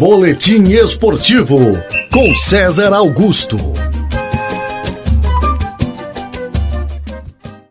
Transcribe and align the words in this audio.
Boletim 0.00 0.62
Esportivo 0.72 1.58
com 2.10 2.34
César 2.34 2.90
Augusto. 2.94 3.58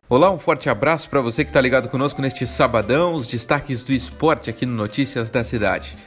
Olá, 0.08 0.30
um 0.30 0.38
forte 0.38 0.70
abraço 0.70 1.10
para 1.10 1.22
você 1.22 1.44
que 1.44 1.50
está 1.50 1.60
ligado 1.60 1.90
conosco 1.90 2.22
neste 2.22 2.46
sabadão, 2.46 3.16
os 3.16 3.28
destaques 3.28 3.84
do 3.84 3.94
esporte 3.94 4.48
aqui 4.48 4.64
no 4.64 4.74
Notícias 4.74 5.32
da 5.32 5.44
Cidade. 5.44 5.98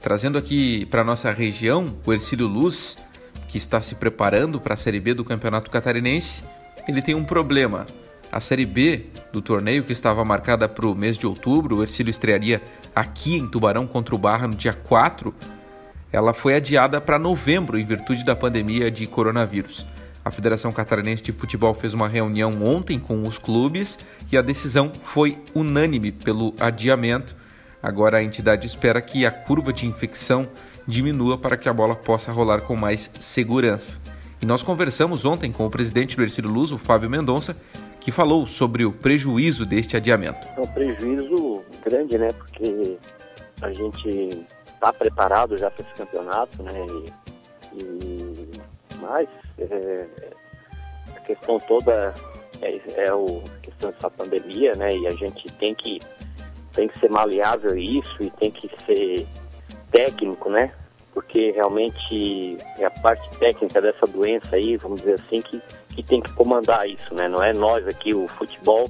Trazendo 0.00 0.38
aqui 0.38 0.86
para 0.86 1.02
nossa 1.02 1.32
região 1.32 1.84
o 2.06 2.12
Ercílio 2.12 2.46
Luz, 2.46 2.96
que 3.48 3.58
está 3.58 3.80
se 3.80 3.96
preparando 3.96 4.60
para 4.60 4.74
a 4.74 4.76
Série 4.76 5.00
B 5.00 5.14
do 5.14 5.24
Campeonato 5.24 5.68
Catarinense. 5.68 6.44
Ele 6.86 7.02
tem 7.02 7.16
um 7.16 7.24
problema. 7.24 7.86
A 8.30 8.38
Série 8.38 8.66
B 8.66 9.06
do 9.32 9.42
torneio, 9.42 9.82
que 9.82 9.92
estava 9.92 10.24
marcada 10.24 10.68
para 10.68 10.86
o 10.86 10.94
mês 10.94 11.18
de 11.18 11.26
outubro, 11.26 11.78
o 11.78 11.82
Ercílio 11.82 12.12
estrearia 12.12 12.62
aqui 12.94 13.34
em 13.34 13.48
Tubarão 13.48 13.84
contra 13.84 14.14
o 14.14 14.18
Barra 14.18 14.46
no 14.46 14.54
dia 14.54 14.72
4, 14.72 15.34
ela 16.12 16.34
foi 16.34 16.54
adiada 16.54 17.00
para 17.00 17.18
novembro 17.18 17.78
em 17.78 17.84
virtude 17.84 18.24
da 18.24 18.36
pandemia 18.36 18.90
de 18.90 19.06
coronavírus. 19.06 19.86
A 20.24 20.30
Federação 20.30 20.70
Catarinense 20.70 21.22
de 21.22 21.32
Futebol 21.32 21.74
fez 21.74 21.94
uma 21.94 22.06
reunião 22.06 22.62
ontem 22.62 22.98
com 23.00 23.22
os 23.22 23.38
clubes 23.38 23.98
e 24.30 24.36
a 24.36 24.42
decisão 24.42 24.92
foi 25.02 25.38
unânime 25.54 26.12
pelo 26.12 26.54
adiamento. 26.60 27.34
Agora 27.82 28.18
a 28.18 28.22
entidade 28.22 28.66
espera 28.66 29.02
que 29.02 29.26
a 29.26 29.30
curva 29.30 29.72
de 29.72 29.86
infecção 29.86 30.48
diminua 30.86 31.38
para 31.38 31.56
que 31.56 31.68
a 31.68 31.72
bola 31.72 31.96
possa 31.96 32.30
rolar 32.30 32.60
com 32.60 32.76
mais 32.76 33.10
segurança. 33.18 33.98
E 34.40 34.46
nós 34.46 34.62
conversamos 34.62 35.24
ontem 35.24 35.50
com 35.50 35.66
o 35.66 35.70
presidente 35.70 36.16
do 36.16 36.22
Ercílio 36.22 36.50
Luz, 36.50 36.72
o 36.72 36.78
Fábio 36.78 37.08
Mendonça, 37.08 37.56
que 38.00 38.12
falou 38.12 38.46
sobre 38.46 38.84
o 38.84 38.92
prejuízo 38.92 39.64
deste 39.64 39.96
adiamento. 39.96 40.46
É 40.56 40.60
um 40.60 40.66
prejuízo 40.66 41.64
grande, 41.84 42.18
né? 42.18 42.28
Porque 42.32 42.98
a 43.60 43.72
gente 43.72 44.44
está 44.82 44.92
preparado 44.92 45.56
já 45.56 45.70
para 45.70 45.84
esse 45.84 45.94
campeonato, 45.94 46.60
né? 46.64 46.72
E, 47.72 47.82
e 47.84 48.50
mas 49.00 49.28
é, 49.58 50.06
a 51.14 51.20
questão 51.20 51.58
toda 51.60 52.12
é, 52.60 53.04
é 53.04 53.14
o, 53.14 53.42
a 53.46 53.58
questão 53.60 53.90
dessa 53.92 54.10
pandemia, 54.10 54.72
né? 54.74 54.96
E 54.96 55.06
a 55.06 55.10
gente 55.10 55.46
tem 55.52 55.72
que, 55.74 56.00
tem 56.72 56.88
que 56.88 56.98
ser 56.98 57.08
maleável 57.08 57.78
isso 57.78 58.16
e 58.20 58.30
tem 58.30 58.50
que 58.50 58.68
ser 58.84 59.26
técnico, 59.92 60.50
né? 60.50 60.72
Porque 61.14 61.52
realmente 61.52 62.56
é 62.78 62.84
a 62.84 62.90
parte 62.90 63.38
técnica 63.38 63.80
dessa 63.80 64.06
doença 64.06 64.56
aí, 64.56 64.76
vamos 64.76 65.00
dizer 65.02 65.14
assim, 65.14 65.42
que, 65.42 65.62
que 65.90 66.02
tem 66.02 66.20
que 66.20 66.32
comandar 66.32 66.88
isso, 66.88 67.14
né? 67.14 67.28
Não 67.28 67.42
é 67.42 67.52
nós 67.52 67.86
aqui, 67.86 68.12
o 68.14 68.26
futebol, 68.26 68.88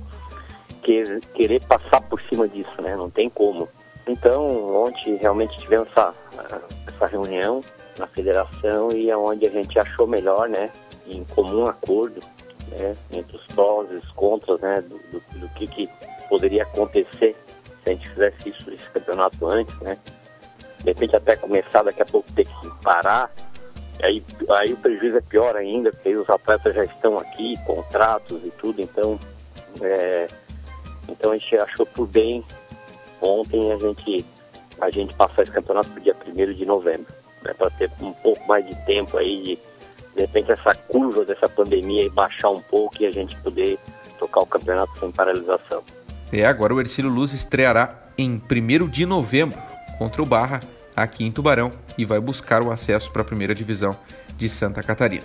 que, 0.83 1.21
querer 1.35 1.63
passar 1.67 2.01
por 2.03 2.21
cima 2.23 2.49
disso, 2.49 2.81
né? 2.81 2.97
Não 2.97 3.11
tem 3.11 3.29
como. 3.29 3.69
Então, 4.07 4.85
ontem 4.85 5.17
realmente 5.17 5.57
tivemos 5.59 5.89
essa, 5.91 6.13
essa 6.87 7.07
reunião 7.07 7.61
na 7.99 8.07
federação 8.09 8.91
e 8.91 9.11
é 9.11 9.17
onde 9.17 9.47
a 9.47 9.51
gente 9.51 9.79
achou 9.79 10.07
melhor, 10.07 10.49
né, 10.49 10.71
em 11.07 11.25
comum 11.25 11.67
acordo, 11.67 12.21
né, 12.69 12.95
entre 13.13 13.37
os 13.37 13.47
prós 13.47 13.91
e 13.91 13.95
os 13.95 14.11
contras, 14.13 14.61
né, 14.61 14.81
do, 14.81 14.99
do, 15.11 15.39
do 15.39 15.49
que, 15.51 15.67
que 15.67 15.89
poderia 16.29 16.65
acontecer 16.65 17.37
se 17.85 17.91
a 17.91 17.93
gente 17.93 18.09
fizesse 18.09 18.49
isso, 18.49 18.71
esse 18.73 18.91
campeonato 18.91 19.47
antes, 19.47 19.77
né, 19.81 19.97
de 20.81 20.87
repente 20.87 21.15
até 21.15 21.37
começar 21.37 21.83
daqui 21.83 22.03
a 22.03 22.07
pouco 22.07 22.31
ter 22.33 22.45
que 22.45 22.71
parar, 22.83 23.31
aí, 24.03 24.25
aí 24.51 24.73
o 24.73 24.77
prejuízo 24.77 25.19
é 25.19 25.21
pior 25.21 25.57
ainda, 25.57 25.93
porque 25.93 26.17
os 26.17 26.29
atletas 26.29 26.75
já 26.75 26.85
estão 26.85 27.19
aqui, 27.19 27.55
contratos 27.65 28.41
e 28.45 28.51
tudo, 28.51 28.81
então, 28.81 29.19
é, 29.81 30.27
então 31.09 31.31
a 31.31 31.39
gente 31.39 31.57
achou 31.57 31.87
por 31.87 32.07
bem 32.09 32.45
ontem 33.23 33.73
a 33.73 33.79
gente, 33.79 34.27
a 34.81 34.91
gente 34.91 35.15
passar 35.15 35.43
esse 35.43 35.51
campeonato 35.51 35.91
para 35.91 36.01
o 36.01 36.03
dia 36.03 36.17
1 36.27 36.55
de 36.55 36.67
novembro, 36.67 37.07
né, 37.43 37.55
para 37.55 37.71
ter 37.71 37.91
um 38.01 38.13
pouco 38.13 38.47
mais 38.47 38.67
de 38.67 38.75
tempo 38.85 39.17
aí 39.17 39.43
de, 39.43 39.59
de 40.15 40.21
repente 40.21 40.53
essa 40.53 40.75
curva 40.75 41.25
dessa 41.25 41.49
pandemia 41.49 42.11
baixar 42.11 42.51
um 42.51 42.61
pouco 42.61 42.97
e 43.01 43.07
a 43.07 43.11
gente 43.11 43.37
poder 43.37 43.79
tocar 44.19 44.41
o 44.41 44.47
campeonato 44.47 44.99
sem 44.99 45.11
paralisação. 45.11 45.83
É, 46.33 46.45
agora 46.45 46.75
o 46.75 46.81
Ercílio 46.81 47.11
Luz 47.11 47.33
estreará 47.33 48.03
em 48.17 48.41
1 48.51 48.89
de 48.89 49.05
novembro 49.05 49.59
contra 49.99 50.23
o 50.23 50.27
Barra 50.27 50.61
aqui 50.97 51.25
em 51.25 51.33
Tubarão 51.33 51.71
e 51.97 52.05
vai 52.05 52.21
buscar 52.21 52.63
o 52.63 52.71
acesso 52.71 53.11
para 53.13 53.23
a 53.23 53.25
primeira 53.25 53.55
divisão 53.55 53.97
de 54.37 54.49
Santa 54.49 54.83
Catarina. 54.83 55.25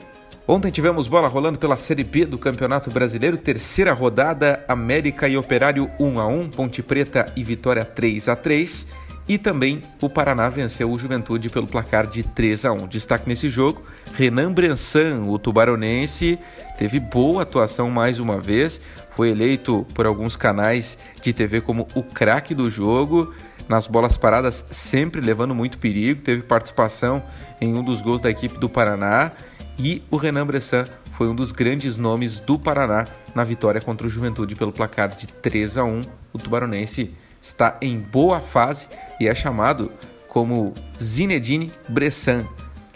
Ontem 0.49 0.71
tivemos 0.71 1.09
bola 1.09 1.27
rolando 1.27 1.59
pela 1.59 1.75
Série 1.75 2.05
B 2.05 2.23
do 2.23 2.37
Campeonato 2.37 2.89
Brasileiro, 2.89 3.35
terceira 3.35 3.91
rodada, 3.91 4.63
América 4.65 5.27
e 5.27 5.35
Operário 5.35 5.91
1 5.99 6.19
a 6.21 6.25
1, 6.25 6.51
Ponte 6.51 6.81
Preta 6.81 7.25
e 7.35 7.43
Vitória 7.43 7.83
3 7.83 8.29
a 8.29 8.35
3, 8.37 8.87
e 9.27 9.37
também 9.37 9.81
o 10.01 10.09
Paraná 10.09 10.47
venceu 10.47 10.89
o 10.89 10.97
Juventude 10.97 11.49
pelo 11.49 11.67
placar 11.67 12.07
de 12.07 12.23
3 12.23 12.63
a 12.63 12.71
1. 12.71 12.87
Destaque 12.87 13.27
nesse 13.27 13.49
jogo, 13.49 13.83
Renan 14.13 14.53
Brensan, 14.53 15.25
o 15.27 15.37
tubaronense, 15.37 16.39
teve 16.77 16.97
boa 16.97 17.41
atuação 17.41 17.89
mais 17.89 18.17
uma 18.17 18.39
vez, 18.39 18.79
foi 19.11 19.31
eleito 19.31 19.85
por 19.93 20.05
alguns 20.05 20.37
canais 20.37 20.97
de 21.21 21.33
TV 21.33 21.59
como 21.59 21.89
o 21.93 22.01
craque 22.01 22.55
do 22.55 22.71
jogo, 22.71 23.33
nas 23.67 23.85
bolas 23.85 24.17
paradas 24.17 24.65
sempre 24.71 25.19
levando 25.19 25.53
muito 25.53 25.77
perigo, 25.77 26.21
teve 26.21 26.41
participação 26.41 27.21
em 27.59 27.75
um 27.75 27.83
dos 27.83 28.01
gols 28.01 28.21
da 28.21 28.29
equipe 28.29 28.57
do 28.57 28.69
Paraná 28.69 29.33
e 29.79 30.03
o 30.09 30.17
Renan 30.17 30.45
Bressan 30.45 30.85
foi 31.13 31.27
um 31.27 31.35
dos 31.35 31.51
grandes 31.51 31.97
nomes 31.97 32.39
do 32.39 32.57
Paraná 32.57 33.05
na 33.33 33.43
vitória 33.43 33.81
contra 33.81 34.07
o 34.07 34.09
Juventude 34.09 34.55
pelo 34.55 34.71
placar 34.71 35.09
de 35.09 35.27
3 35.27 35.77
a 35.77 35.83
1. 35.83 36.01
O 36.33 36.37
tubaronense 36.37 37.13
está 37.41 37.77
em 37.81 37.99
boa 37.99 38.39
fase 38.39 38.87
e 39.19 39.27
é 39.27 39.35
chamado 39.35 39.91
como 40.27 40.73
Zinedine 41.01 41.71
Bressan 41.89 42.45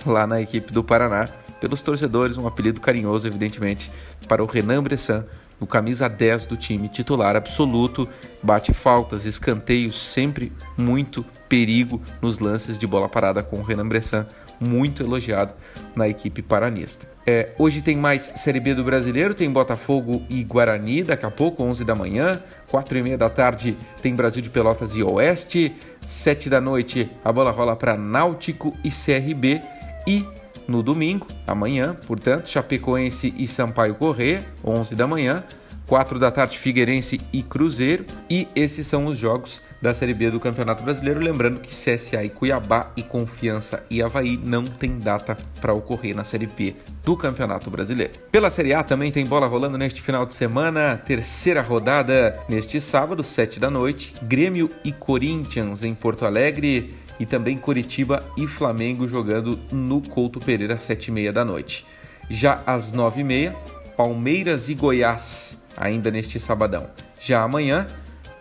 lá 0.06 0.26
na 0.26 0.42
equipe 0.42 0.72
do 0.72 0.84
Paraná 0.84 1.28
pelos 1.60 1.82
torcedores, 1.82 2.38
um 2.38 2.48
apelido 2.48 2.82
carinhoso 2.82 3.28
evidentemente 3.28 3.92
para 4.28 4.44
o 4.44 4.48
Renan 4.48 4.82
Bressan, 4.82 5.26
o 5.62 5.68
camisa 5.68 6.10
10 6.10 6.48
do 6.48 6.58
time, 6.58 6.90
titular 6.90 7.36
absoluto, 7.36 8.10
bate 8.42 8.74
faltas, 8.74 9.26
escanteios, 9.26 10.02
sempre 10.02 10.52
muito 10.76 11.24
perigo 11.48 12.02
nos 12.20 12.40
lances 12.40 12.78
de 12.78 12.88
bola 12.88 13.08
parada 13.08 13.44
com 13.44 13.60
o 13.60 13.64
Renan 13.64 13.88
Bressan, 13.88 14.26
muito 14.60 15.04
elogiado 15.04 15.54
na 15.96 16.08
equipe 16.08 16.42
paranista. 16.42 17.08
É, 17.26 17.50
hoje 17.58 17.82
tem 17.82 17.96
mais 17.96 18.32
Série 18.36 18.60
B 18.60 18.74
do 18.74 18.84
Brasileiro, 18.84 19.36
tem 19.36 19.50
Botafogo 19.52 20.24
e 20.30 20.44
Guarani, 20.44 21.04
daqui 21.04 21.26
a 21.26 21.32
pouco, 21.32 21.64
11 21.64 21.86
da 21.86 21.94
manhã, 21.94 22.42
4 22.70 22.98
e 22.98 23.04
meia 23.04 23.18
da 23.18 23.30
tarde 23.30 23.78
tem 24.02 24.16
Brasil 24.16 24.42
de 24.42 24.50
Pelotas 24.50 24.96
e 24.96 25.04
Oeste, 25.04 25.76
7 26.02 26.50
da 26.50 26.60
noite 26.60 27.10
a 27.24 27.32
bola 27.32 27.52
rola 27.52 27.76
para 27.76 27.96
Náutico 27.96 28.76
e 28.84 28.90
CRB 28.90 29.62
e 30.08 30.26
no 30.68 30.84
domingo, 30.84 31.28
amanhã, 31.46 31.96
portanto, 32.08 32.50
Chapecoense 32.50 33.34
e 33.38 33.48
Sampaio 33.48 33.96
Corrêa, 33.96 34.44
11 34.64 34.96
da 34.96 35.08
manhã, 35.08 35.44
4 35.88 36.18
da 36.18 36.32
tarde 36.32 36.58
Figueirense 36.58 37.20
e 37.34 37.44
Cruzeiro, 37.44 38.06
e 38.30 38.48
esses 38.56 38.88
são 38.88 39.08
os 39.08 39.18
jogos 39.18 39.62
da 39.82 39.94
Série 39.94 40.14
B 40.14 40.30
do 40.30 40.40
Campeonato 40.40 40.84
Brasileiro. 40.84 41.20
Lembrando 41.20 41.60
que 41.60 41.68
CSA 41.68 42.24
e 42.24 42.30
Cuiabá 42.30 42.92
e 42.96 43.04
Confiança 43.04 43.84
e 43.90 44.02
Havaí 44.02 44.38
não 44.38 44.64
tem 44.64 45.00
data 45.00 45.38
para 45.60 45.74
ocorrer 45.74 46.16
na 46.16 46.24
Série 46.24 46.48
B 46.48 46.76
do 47.04 47.18
Campeonato 47.18 47.70
Brasileiro. 47.70 48.14
Pela 48.32 48.52
Série 48.52 48.74
A 48.74 48.84
também 48.84 49.12
tem 49.12 49.26
bola 49.26 49.48
rolando 49.48 49.78
neste 49.78 50.02
final 50.02 50.26
de 50.26 50.34
semana, 50.34 50.96
terceira 50.96 51.62
rodada 51.62 52.40
neste 52.48 52.80
sábado, 52.80 53.24
7 53.24 53.60
da 53.60 53.70
noite. 53.70 54.14
Grêmio 54.22 54.70
e 54.86 54.94
Corinthians 54.94 55.84
em 55.84 55.94
Porto 55.94 56.26
Alegre 56.26 56.94
e 57.22 57.26
também 57.28 57.56
Curitiba 57.56 58.26
e 58.36 58.48
Flamengo 58.48 59.08
jogando 59.08 59.60
no 59.72 60.02
Couto 60.02 60.40
Pereira, 60.40 60.80
7 60.80 61.10
e 61.10 61.12
meia 61.12 61.32
da 61.32 61.46
noite. 61.46 61.86
Já 62.28 62.64
às 62.66 62.92
9 62.92 63.22
e 63.22 63.24
meia, 63.24 63.56
Palmeiras 63.96 64.70
e 64.70 64.74
Goiás, 64.74 65.62
ainda 65.78 66.10
neste 66.10 66.40
sabadão. 66.40 66.90
Já 67.20 67.44
amanhã, 67.44 67.86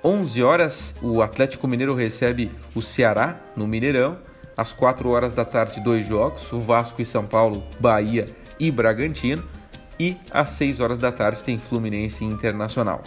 11 0.03 0.43
horas, 0.43 0.95
o 1.03 1.21
Atlético 1.21 1.69
Mineiro 1.69 1.95
recebe 1.95 2.51
o 2.75 2.81
Ceará 2.81 3.39
no 3.55 3.69
Mineirão. 3.69 4.17
Às 4.57 4.73
4 4.73 5.11
horas 5.11 5.35
da 5.35 5.45
tarde, 5.45 5.79
dois 5.83 6.07
jogos: 6.07 6.51
o 6.51 6.59
Vasco 6.59 7.03
e 7.03 7.05
São 7.05 7.27
Paulo, 7.27 7.63
Bahia 7.79 8.25
e 8.59 8.71
Bragantino. 8.71 9.45
E 9.99 10.17
às 10.31 10.49
6 10.51 10.81
horas 10.81 10.99
da 10.99 11.13
tarde 11.13 11.43
tem 11.43 11.59
Fluminense 11.59 12.25
Internacional. 12.25 13.03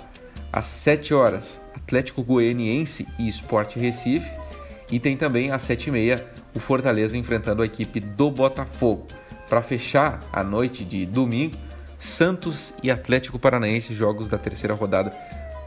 Às 0.52 0.66
7 0.66 1.16
horas, 1.16 1.60
Atlético 1.74 2.22
Goianiense 2.22 3.08
e 3.18 3.28
Sport 3.28 3.78
Recife. 3.78 4.43
E 4.92 5.00
tem 5.00 5.18
também 5.18 5.52
às 5.52 5.64
7h30 5.64 6.22
o 6.54 6.60
Fortaleza 6.60 7.18
enfrentando 7.18 7.62
a 7.62 7.66
equipe 7.66 8.00
do 8.00 8.30
Botafogo. 8.30 9.08
Para 9.50 9.62
fechar 9.62 10.20
a 10.32 10.44
noite 10.44 10.84
de 10.84 11.06
domingo, 11.06 11.56
Santos 11.98 12.74
e 12.84 12.92
Atlético 12.92 13.40
Paranaense, 13.40 13.94
jogos 13.94 14.28
da 14.28 14.38
terceira 14.38 14.74
rodada 14.74 15.12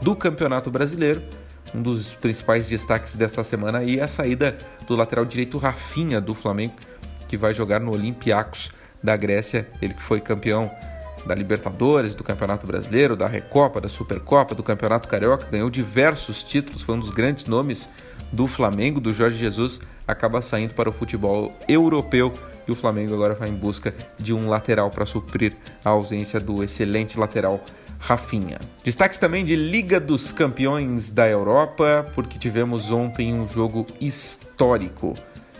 do 0.01 0.15
Campeonato 0.15 0.69
Brasileiro. 0.69 1.23
Um 1.73 1.81
dos 1.81 2.13
principais 2.13 2.67
destaques 2.67 3.15
desta 3.15 3.43
semana 3.43 3.79
aí 3.79 3.99
é 3.99 4.03
a 4.03 4.07
saída 4.07 4.57
do 4.87 4.95
lateral 4.95 5.25
direito 5.25 5.57
Rafinha 5.57 6.21
do 6.21 6.33
Flamengo, 6.33 6.75
que 7.27 7.35
vai 7.35 7.53
jogar 7.53 7.79
no 7.79 7.91
Olympiacos 7.91 8.71
da 9.03 9.15
Grécia, 9.17 9.67
ele 9.81 9.93
que 9.93 10.01
foi 10.01 10.21
campeão 10.21 10.71
da 11.25 11.35
Libertadores, 11.35 12.15
do 12.15 12.23
Campeonato 12.23 12.65
Brasileiro, 12.65 13.15
da 13.15 13.27
Recopa, 13.27 13.81
da 13.81 13.89
Supercopa, 13.89 14.55
do 14.55 14.63
Campeonato 14.63 15.09
Carioca, 15.09 15.47
ganhou 15.51 15.69
diversos 15.69 16.43
títulos, 16.43 16.81
foi 16.81 16.95
um 16.95 16.99
dos 16.99 17.09
grandes 17.09 17.45
nomes 17.45 17.89
do 18.31 18.47
Flamengo, 18.47 18.99
do 18.99 19.13
Jorge 19.13 19.37
Jesus, 19.37 19.79
acaba 20.07 20.41
saindo 20.41 20.73
para 20.73 20.89
o 20.89 20.93
futebol 20.93 21.53
europeu 21.67 22.31
e 22.67 22.71
o 22.71 22.75
Flamengo 22.75 23.13
agora 23.13 23.33
vai 23.33 23.49
em 23.49 23.55
busca 23.55 23.93
de 24.17 24.33
um 24.33 24.49
lateral 24.49 24.89
para 24.89 25.05
suprir 25.05 25.55
a 25.83 25.89
ausência 25.89 26.39
do 26.39 26.63
excelente 26.63 27.19
lateral 27.19 27.63
Rafinha. 27.99 28.59
Destaques 28.83 29.19
também 29.19 29.43
de 29.43 29.55
Liga 29.55 29.99
dos 29.99 30.31
Campeões 30.31 31.11
da 31.11 31.27
Europa, 31.27 32.05
porque 32.13 32.37
tivemos 32.37 32.91
ontem 32.91 33.33
um 33.33 33.47
jogo 33.47 33.85
histórico. 33.99 35.13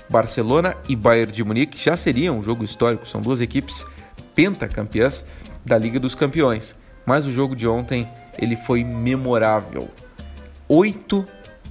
Barcelona 0.09 0.75
e 0.87 0.95
Bayern 0.95 1.31
de 1.31 1.43
Munique 1.43 1.77
já 1.77 1.97
seriam 1.97 2.39
um 2.39 2.43
jogo 2.43 2.63
histórico, 2.63 3.07
são 3.07 3.21
duas 3.21 3.41
equipes 3.41 3.85
pentacampeãs 4.35 5.25
da 5.65 5.77
Liga 5.77 5.99
dos 5.99 6.15
Campeões. 6.15 6.75
Mas 7.05 7.25
o 7.25 7.31
jogo 7.31 7.55
de 7.55 7.67
ontem 7.67 8.07
ele 8.37 8.55
foi 8.55 8.83
memorável. 8.83 9.89
8 10.69 11.25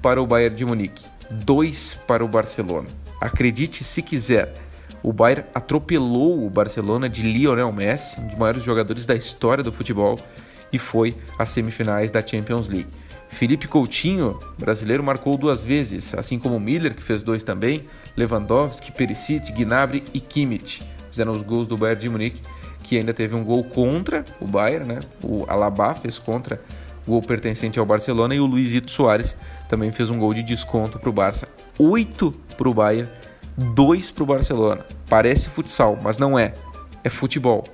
para 0.06 0.22
o 0.22 0.26
Bayern 0.26 0.54
de 0.54 0.64
Munique, 0.64 1.04
2 1.32 1.98
para 2.06 2.24
o 2.24 2.28
Barcelona. 2.28 2.86
Acredite 3.20 3.82
se 3.82 4.00
quiser, 4.00 4.54
o 5.02 5.12
Bayern 5.12 5.44
atropelou 5.52 6.46
o 6.46 6.48
Barcelona 6.48 7.08
de 7.08 7.22
Lionel 7.22 7.72
Messi, 7.72 8.20
um 8.20 8.28
dos 8.28 8.36
maiores 8.36 8.62
jogadores 8.62 9.04
da 9.04 9.16
história 9.16 9.64
do 9.64 9.72
futebol, 9.72 10.16
e 10.72 10.78
foi 10.78 11.12
às 11.36 11.48
semifinais 11.48 12.08
da 12.08 12.24
Champions 12.24 12.68
League. 12.68 12.86
Felipe 13.28 13.66
Coutinho, 13.66 14.38
brasileiro, 14.56 15.02
marcou 15.02 15.36
duas 15.36 15.64
vezes, 15.64 16.14
assim 16.14 16.38
como 16.38 16.60
Miller, 16.60 16.94
que 16.94 17.02
fez 17.02 17.24
dois 17.24 17.42
também, 17.42 17.86
Lewandowski, 18.16 18.92
Perisic, 18.92 19.50
Gnabry 19.50 20.04
e 20.14 20.20
Kimmich 20.20 20.84
fizeram 21.10 21.32
os 21.32 21.42
gols 21.42 21.66
do 21.66 21.76
Bayern 21.76 22.00
de 22.00 22.08
Munique, 22.10 22.42
que 22.82 22.98
ainda 22.98 23.12
teve 23.14 23.34
um 23.34 23.42
gol 23.42 23.64
contra 23.64 24.24
o 24.40 24.46
Bayern, 24.46 24.86
né? 24.86 25.00
O 25.20 25.44
Alaba 25.48 25.94
fez 25.94 26.18
contra 26.18 26.60
gol 27.06 27.22
pertencente 27.22 27.78
ao 27.78 27.86
Barcelona 27.86 28.34
e 28.34 28.40
o 28.40 28.46
Luizito 28.46 28.90
Soares 28.90 29.36
também 29.68 29.92
fez 29.92 30.10
um 30.10 30.18
gol 30.18 30.34
de 30.34 30.42
desconto 30.42 30.98
para 30.98 31.10
o 31.10 31.12
Barça. 31.12 31.48
Oito 31.78 32.32
para 32.56 32.68
o 32.68 32.74
Bayern, 32.74 33.08
dois 33.56 34.10
para 34.10 34.22
o 34.24 34.26
Barcelona. 34.26 34.84
Parece 35.08 35.48
futsal, 35.48 35.98
mas 36.02 36.18
não 36.18 36.38
é. 36.38 36.52
É 37.04 37.08
futebol. 37.08 37.64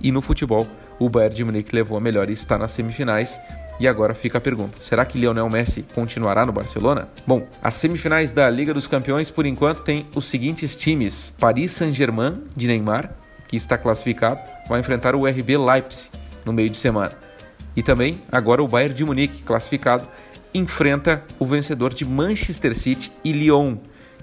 E 0.00 0.10
no 0.10 0.20
futebol, 0.20 0.66
o 0.98 1.08
Bayern 1.08 1.34
de 1.34 1.44
Munique 1.44 1.74
levou 1.74 1.96
a 1.96 2.00
melhor 2.00 2.28
e 2.28 2.32
está 2.32 2.58
nas 2.58 2.72
semifinais. 2.72 3.40
E 3.78 3.88
agora 3.88 4.14
fica 4.14 4.38
a 4.38 4.40
pergunta: 4.40 4.78
será 4.80 5.04
que 5.04 5.18
Lionel 5.18 5.48
Messi 5.48 5.82
continuará 5.94 6.44
no 6.44 6.52
Barcelona? 6.52 7.08
Bom, 7.26 7.46
as 7.62 7.74
semifinais 7.74 8.32
da 8.32 8.48
Liga 8.50 8.74
dos 8.74 8.86
Campeões, 8.86 9.30
por 9.30 9.46
enquanto, 9.46 9.82
tem 9.82 10.06
os 10.14 10.26
seguintes 10.26 10.76
times: 10.76 11.34
Paris 11.38 11.72
Saint-Germain, 11.72 12.42
de 12.54 12.66
Neymar, 12.66 13.14
que 13.48 13.56
está 13.56 13.78
classificado, 13.78 14.40
vai 14.68 14.80
enfrentar 14.80 15.14
o 15.14 15.26
RB 15.26 15.56
Leipzig 15.56 16.10
no 16.44 16.52
meio 16.52 16.68
de 16.68 16.76
semana. 16.76 17.29
E 17.76 17.82
também, 17.82 18.20
agora, 18.30 18.62
o 18.62 18.68
Bayern 18.68 18.94
de 18.94 19.04
Munique, 19.04 19.42
classificado, 19.42 20.08
enfrenta 20.52 21.24
o 21.38 21.46
vencedor 21.46 21.94
de 21.94 22.04
Manchester 22.04 22.76
City 22.76 23.12
e 23.24 23.32
Lyon, 23.32 23.76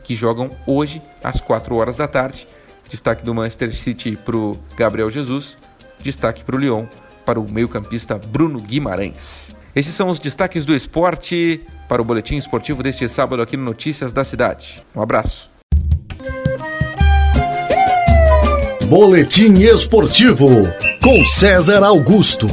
que 0.03 0.15
jogam 0.15 0.51
hoje 0.65 1.01
às 1.23 1.39
4 1.39 1.75
horas 1.75 1.95
da 1.95 2.07
tarde. 2.07 2.47
Destaque 2.89 3.23
do 3.23 3.33
Manchester 3.33 3.73
City 3.73 4.15
para 4.15 4.37
o 4.37 4.57
Gabriel 4.75 5.09
Jesus, 5.09 5.57
destaque 5.99 6.43
para 6.43 6.55
o 6.55 6.59
Lyon, 6.59 6.85
para 7.25 7.39
o 7.39 7.49
meio-campista 7.49 8.17
Bruno 8.17 8.59
Guimarães. 8.61 9.53
Esses 9.75 9.93
são 9.93 10.09
os 10.09 10.19
destaques 10.19 10.65
do 10.65 10.73
esporte 10.73 11.61
para 11.87 12.01
o 12.01 12.05
boletim 12.05 12.35
esportivo 12.35 12.81
deste 12.81 13.07
sábado 13.07 13.41
aqui 13.41 13.55
no 13.55 13.63
Notícias 13.63 14.13
da 14.13 14.23
Cidade. 14.23 14.83
Um 14.95 15.01
abraço. 15.01 15.51
Boletim 18.87 19.63
esportivo 19.63 20.47
com 21.01 21.25
César 21.25 21.83
Augusto. 21.83 22.47